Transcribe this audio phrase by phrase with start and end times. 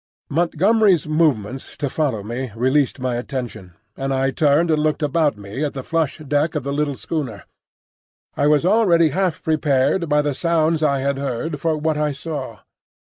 [0.31, 5.63] Montgomery's movement to follow me released my attention, and I turned and looked about me
[5.63, 7.43] at the flush deck of the little schooner.
[8.35, 12.61] I was already half prepared by the sounds I had heard for what I saw.